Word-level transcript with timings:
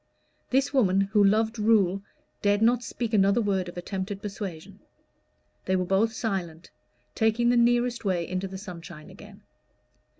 This 0.49 0.73
woman, 0.73 1.01
who 1.01 1.23
loved 1.23 1.59
rule, 1.59 2.01
dared 2.41 2.63
not 2.63 2.81
speak 2.81 3.13
another 3.13 3.39
word 3.39 3.69
of 3.69 3.77
attempted 3.77 4.19
persuasion. 4.19 4.79
They 5.65 5.75
were 5.75 5.85
both 5.85 6.11
silent, 6.11 6.71
taking 7.13 7.49
the 7.49 7.55
nearest 7.55 8.03
way 8.03 8.27
into 8.27 8.47
the 8.47 8.57
sunshine 8.57 9.11
again. 9.11 9.43